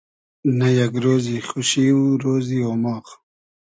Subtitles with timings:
[0.57, 3.05] نۂ یئگ رۉزی خوشی و رۉزی اۉماغ